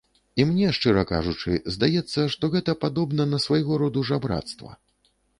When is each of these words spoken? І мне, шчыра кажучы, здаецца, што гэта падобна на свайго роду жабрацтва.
І 0.41 0.43
мне, 0.51 0.67
шчыра 0.75 1.01
кажучы, 1.09 1.59
здаецца, 1.75 2.23
што 2.35 2.49
гэта 2.55 2.75
падобна 2.85 3.27
на 3.33 3.39
свайго 3.45 3.77
роду 3.83 4.03
жабрацтва. 4.11 4.71